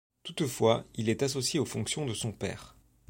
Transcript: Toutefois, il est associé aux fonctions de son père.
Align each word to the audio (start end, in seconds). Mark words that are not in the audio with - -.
Toutefois, 0.23 0.83
il 0.95 1.09
est 1.09 1.21
associé 1.21 1.59
aux 1.59 1.65
fonctions 1.65 2.07
de 2.07 2.15
son 2.15 2.31
père. 2.31 2.75